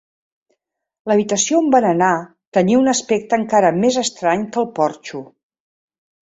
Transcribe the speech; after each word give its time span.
L'habitació 1.09 1.59
on 1.63 1.67
van 1.75 1.85
anar 1.89 2.09
tenia 2.59 2.79
un 2.85 2.89
aspecte 2.95 3.39
encara 3.41 3.71
més 3.85 4.01
estrany 4.05 4.49
que 4.57 4.63
el 4.65 4.69
porxo. 4.81 5.23